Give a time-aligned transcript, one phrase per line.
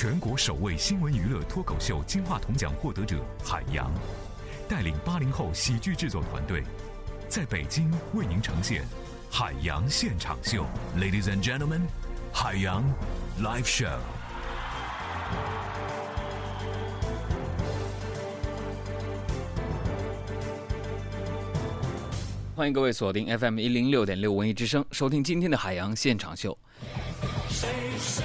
[0.00, 3.92] 全国首位新闻娱乐脱口秀金话筒奖获得者海洋，
[4.66, 6.62] 带领八零后喜剧制作团队，
[7.28, 8.82] 在北京为您呈现
[9.30, 10.64] 《海洋现场秀》。
[10.98, 11.82] Ladies and gentlemen，
[12.32, 12.82] 海洋
[13.42, 13.98] Live Show。
[22.56, 26.56] 欢迎各位锁定 FM 一零六点六文艺之声，收听今天的海洋现场秀。
[27.50, 28.22] 谁是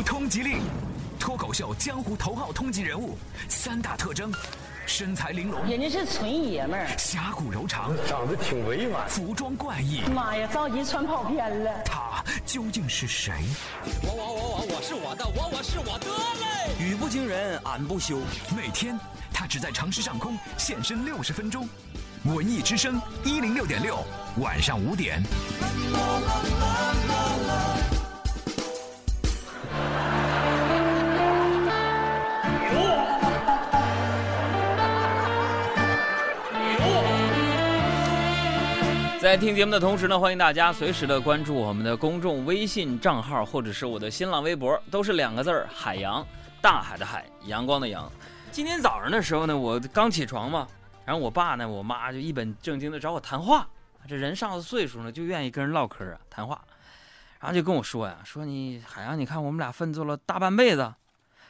[0.00, 0.62] 湖通缉令，
[1.18, 3.18] 脱口秀江湖头号通缉人物，
[3.50, 4.32] 三大特征：
[4.86, 9.06] 身材玲珑，人家是纯爷们儿，侠骨柔肠，长得挺委婉。
[9.10, 10.00] 服装怪异。
[10.14, 11.82] 妈呀，着急穿跑偏了。
[11.84, 13.34] 他究竟是谁？
[14.02, 16.82] 我我我我我是我的，我我是我的嘞！
[16.82, 18.20] 语不惊人俺不休。
[18.56, 18.98] 每天
[19.34, 21.68] 他只在城市上空现身六十分钟。
[22.24, 23.98] 文艺之声一零六点六，
[24.38, 25.22] 晚上五点。
[39.30, 46.26] 在听节目的同时呢，欢迎大家随时的关注我们的公众微信账号或者是我的新浪微博，都是两个字儿“海洋”，
[46.60, 48.10] 大海的海，阳光的阳。
[48.50, 50.66] 今天早上的时候呢，我刚起床嘛，
[51.04, 53.68] 然后我爸呢，我妈就一本正经的找我谈话。
[54.08, 56.60] 这人上了岁数呢，就愿意跟人唠嗑啊，谈话。
[57.38, 60.92] 然后就跟我说呀，说你海洋，你看我们俩奋斗了大半辈子，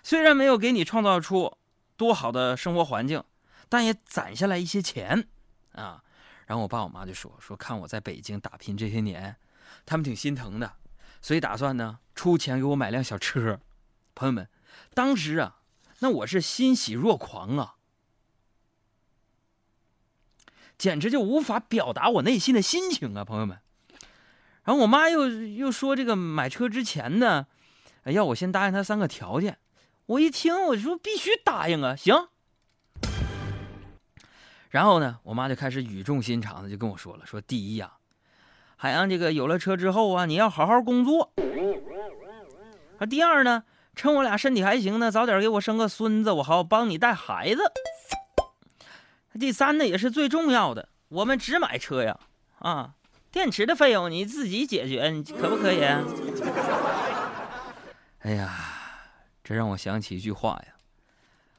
[0.03, 1.57] 虽然没有给你创造出
[1.97, 3.25] 多好的生活环境，
[3.71, 5.27] 但也攒下来一些钱
[5.73, 6.03] 啊。
[6.51, 9.37] 然后我爸我妈就说说看我在北京打拼这些年，
[9.87, 10.73] 他们挺心疼的，
[11.23, 13.61] 所以打算呢出钱给我买辆小车。
[14.17, 14.49] 朋友们，
[14.93, 15.61] 当时啊，
[16.01, 17.77] 那我是欣喜若狂啊，
[20.77, 23.61] 简直就无法表达我内心的心情啊，朋友们。
[24.65, 27.47] 然后我妈又又说这个买车之前呢，
[28.07, 29.59] 要我先答应她三个条件。
[30.07, 32.29] 我一听我说必须答应啊，行。
[34.71, 37.93] 然后呢，我妈就开始语重心长的就跟我说了，说第一呀，
[38.77, 41.33] 海洋这个有了车之后啊，你要好好工作。
[42.99, 43.65] 啊，第二呢，
[43.97, 47.63] 趁我俩身体还行呢，早点给我生个孙子，我好帮你带孩子。
[49.41, 52.17] 第三呢，也是最重要的，我们只买车呀，
[52.61, 52.95] 啊，
[53.33, 55.83] 电池的费用你自己解决，可不可以？
[58.23, 58.55] 哎呀，
[59.43, 60.75] 这让我想起一句话呀，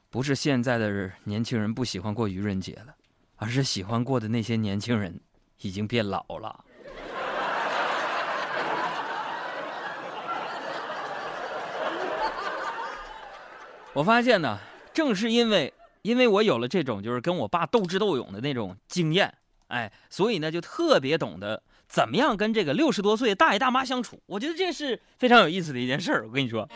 [0.09, 2.95] 不是现在的年轻人不喜欢过愚人节了。
[3.41, 5.19] 而是喜欢过的那些年轻人，
[5.61, 6.63] 已经变老了。
[13.93, 14.59] 我发现呢，
[14.93, 19.33] 正是因为因为我有了这种就是跟我爸斗智斗勇的那种经验，
[19.69, 24.21] 哎，所以呢就特别懂得怎么样跟这个六十多岁大爷大妈相处。
[24.27, 26.27] 我觉得这是非常有意思的一件事儿。
[26.27, 26.69] 我跟你说，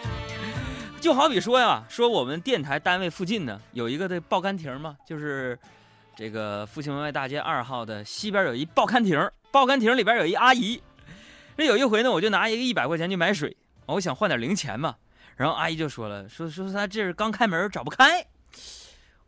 [0.99, 5.59] 就好比说呀，说我们电台单位附近呢有一个这报刊亭嘛，就是。
[6.15, 10.81] 这个复兴门外大街二号的西边有一报刊亭，报刊亭里边有一阿姨。
[11.57, 13.55] 这有一回呢，我就拿一个一百块钱去买水，
[13.85, 14.95] 我想换点零钱嘛。
[15.35, 18.25] 然后阿姨就说了，说说她这是刚开门找不开。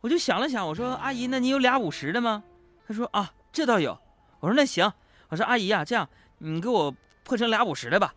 [0.00, 2.42] 我就想了想，我说阿姨，那你有俩五十的吗？
[2.86, 3.98] 她说啊，这倒有。
[4.40, 4.90] 我说那行，
[5.28, 8.14] 我说阿姨呀，这样你给我破成俩五十的吧。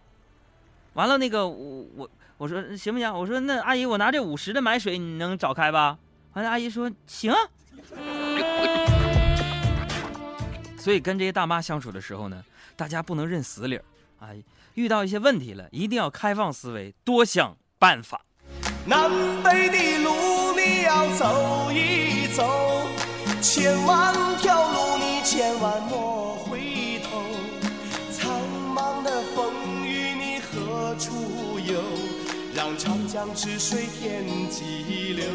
[0.93, 3.13] 完了那个我我我说行不行？
[3.13, 5.97] 我说那阿姨，我拿这五十的买水，你能找开吧？
[6.33, 7.33] 完了阿姨说行。
[10.81, 12.43] 所以跟这些大妈相处的时候呢，
[12.75, 13.83] 大家不能认死理儿，
[14.19, 14.29] 啊，
[14.73, 18.25] 遇到一些问题了，一定要开放思维，多想办法。
[18.87, 19.11] 南
[19.43, 22.87] 北的路你要走一走，
[23.43, 27.21] 千万条路你千万莫回头。
[28.11, 28.41] 苍
[28.75, 29.53] 茫的风
[29.85, 31.79] 雨你何处有？
[32.55, 35.25] 让长江之水天际流。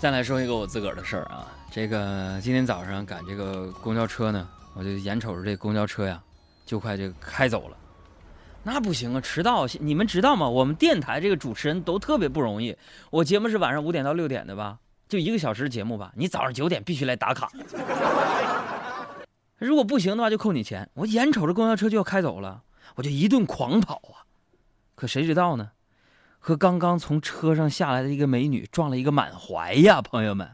[0.00, 6.22] 再来说一个我自个儿的事儿啊，这个今天早上赶这个公交车呢，我就眼瞅着这公交车呀，
[6.64, 7.76] 就快就开走了，
[8.62, 9.66] 那不行啊，迟到！
[9.80, 10.48] 你们知道吗？
[10.48, 12.76] 我们电台这个主持人都特别不容易。
[13.10, 14.78] 我节目是晚上五点到六点的吧，
[15.08, 17.50] 就一个小时节目吧，你早上九点必须来打卡。
[19.58, 20.88] 如果不行的话，就扣你钱。
[20.94, 22.62] 我眼瞅着公交车就要开走了，
[22.94, 24.22] 我就一顿狂跑啊，
[24.94, 25.72] 可谁知道呢？
[26.38, 30.50] 和刚刚从车上下来的一个美女撞了一个满怀呀，朋友们。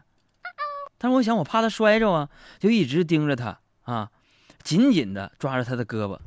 [0.97, 2.29] 但是我想，我怕她摔着啊，
[2.59, 4.09] 就一直盯着她啊，
[4.63, 6.17] 紧紧的抓着她的胳膊。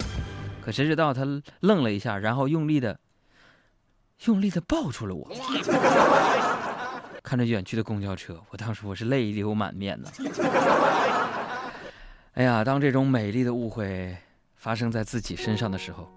[0.60, 1.24] 可谁知道她
[1.60, 3.00] 愣了一下，然后用力的
[4.26, 5.28] 用力的抱住了我。
[7.22, 10.10] 看着远去的公交车，我当时我是泪流满面呢。
[12.34, 14.16] 哎呀，当这种美丽的误会
[14.56, 16.08] 发生在自己身上的时候，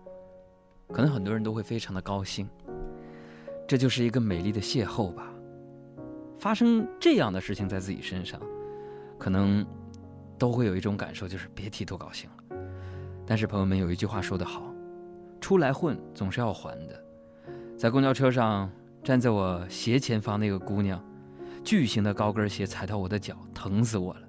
[0.94, 2.48] 可能很多人都会非常的高兴。
[3.72, 5.32] 这就是一个美丽的邂逅吧。
[6.38, 8.38] 发生这样的事情在自己身上，
[9.18, 9.66] 可能
[10.38, 12.58] 都会有一种感受，就是别提多高兴了。
[13.26, 14.76] 但是朋友们有一句话说得好，
[15.40, 17.02] 出来混总是要还的。
[17.78, 18.70] 在公交车上，
[19.06, 21.02] 站在我斜前方那个姑娘，
[21.64, 24.24] 巨型的高跟鞋踩到我的脚，疼死我了。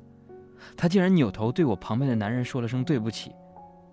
[0.76, 3.32] 她竟然扭头对我旁边的男人说了声对不起，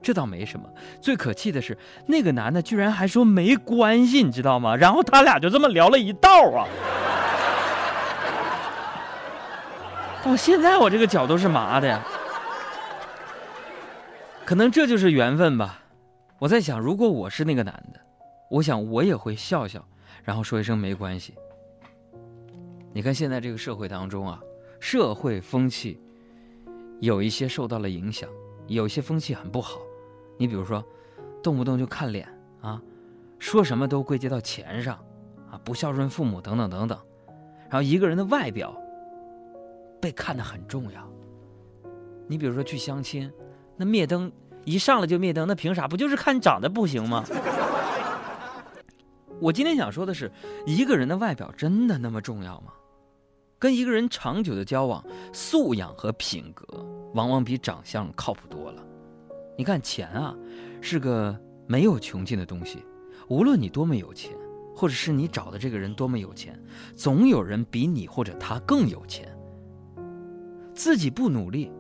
[0.02, 0.70] 这倒没什么。
[1.02, 4.76] 最可气的是，那个男的居然还说没关系，你知道吗？
[4.76, 6.68] 然后他俩就这么聊了一道啊。
[10.24, 12.02] 到现在我这个脚都是麻的呀。
[14.46, 15.84] 可能这就是缘分吧。
[16.40, 18.00] 我在想，如果我是那个男的，
[18.50, 19.86] 我想我也会笑笑，
[20.24, 21.36] 然后说一声没关系。
[22.92, 24.40] 你看现在这个社会当中啊，
[24.80, 26.02] 社会风气
[27.00, 28.28] 有一些受到了影响，
[28.68, 29.80] 有些风气很不好。
[30.40, 30.82] 你比如说，
[31.44, 32.26] 动不动就看脸
[32.62, 32.82] 啊，
[33.40, 34.96] 说什么都归结到钱上，
[35.52, 36.98] 啊，不孝顺父母等等等等。
[37.70, 38.74] 然后一个人的外表
[40.00, 41.06] 被看得很重要。
[42.26, 43.30] 你比如说去相亲，
[43.76, 44.32] 那灭灯
[44.64, 45.90] 一上来就灭灯，那凭啥？
[45.90, 47.26] 不就是看长得不行吗？
[49.42, 50.32] 我今天想说的是，
[50.66, 52.72] 一个人的外表真的那么重要吗？
[53.58, 55.04] 跟一个人长久的交往，
[55.34, 56.66] 素养和品格
[57.14, 58.82] 往往比长相靠谱多了。
[59.60, 60.34] 你看钱啊，
[60.80, 62.86] 是个没有穷尽的东西，
[63.28, 64.32] 无论你多么有钱，
[64.74, 66.58] 或者是你找的这个人多么有钱，
[66.96, 69.28] 总有人比你或者他更有钱。
[70.74, 71.74] 自己不努力，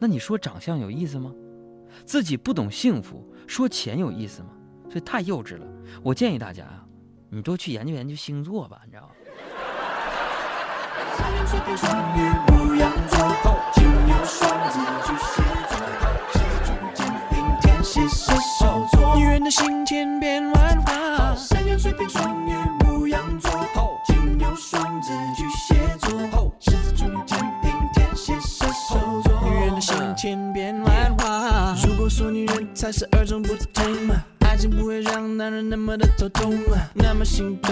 [0.00, 1.32] 那你说长相有意思吗？
[2.04, 4.48] 自己不懂幸福，说钱有意思吗？
[4.90, 5.66] 所以太幼稚了。
[6.02, 6.84] 我建议大家啊，
[7.30, 9.12] 你多去研究研究星座吧，你知道吗？
[19.52, 22.54] 心千变万化，山羊、水瓶、双鱼、
[22.86, 23.50] 牧羊座，
[24.06, 29.42] 金牛、双子、巨蟹座，狮子、处女、天平、天蝎、射手座。
[29.44, 33.84] 女人的心千变万化，如果说女人才是二中不同，
[34.40, 36.58] 爱情不会让男人那么的头痛，
[36.94, 37.71] 那么心动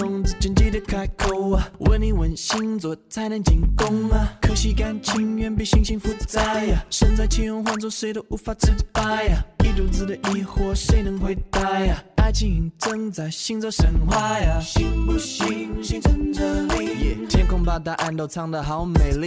[2.91, 4.37] 问星座才能进攻啊。
[4.41, 12.03] 可惜感情远比星星复杂呀，身在其中换做谁都无法自拔呀，一肚子的疑惑谁能回答呀？
[12.17, 17.27] 爱情正在行走神话呀，信不信星辰这里？
[17.29, 19.27] 天空把答案都藏得好美丽，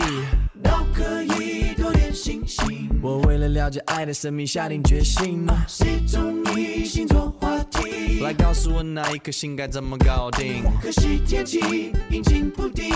[0.61, 2.89] 都可以多点星星。
[3.01, 7.92] 我为了了解爱的神秘下定决心，谁中意星座话题？
[8.21, 10.63] 来告诉我那一颗心该怎么搞定？
[10.81, 12.91] 可惜天气阴晴不定。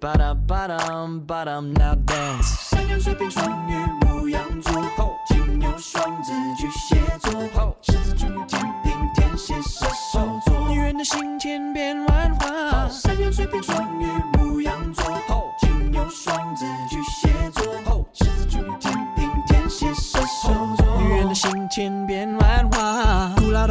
[0.00, 2.70] 巴当巴当巴当，Now dance。
[2.70, 3.74] 山羊、水瓶、双鱼、
[4.06, 4.72] 牧羊座，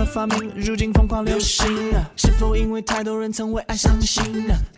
[0.01, 1.68] 的发明如今疯狂流行，
[2.15, 4.24] 是否因为太多人曾为爱伤心？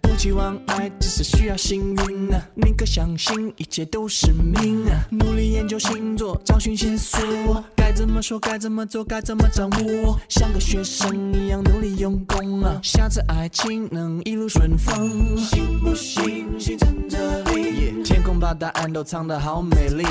[0.02, 2.30] 不期望爱，只是需要幸运。
[2.56, 4.84] 宁可相信一切都是命。
[5.12, 12.78] 努力研究星座，找寻线索，该怎么说，该怎么做，该怎么掌握，像个学生一样努力用功啊。
[12.84, 18.04] 下次爱情能一路顺风，信不信星辰这里？
[18.04, 20.04] 天空把答案都藏得好美丽，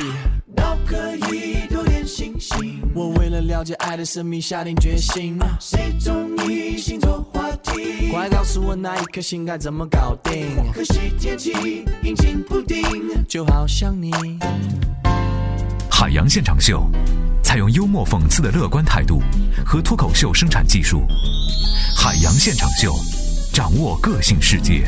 [0.57, 0.97] 都可
[1.35, 1.69] 以
[2.95, 8.11] 我为了了解爱的神秘下定决心，谁中意星座话题？
[8.11, 10.57] 快告诉我那一颗星该怎么搞定？
[10.73, 11.53] 可惜天气
[12.03, 12.83] 阴晴不定，
[13.29, 14.11] 就好像你。
[15.91, 16.85] 海洋现场秀，
[17.43, 19.23] 采用幽默讽刺的乐观态度
[19.65, 21.07] 和脱口秀生产技术。
[21.97, 22.93] 海洋现场秀，
[23.53, 24.85] 掌握个性世界。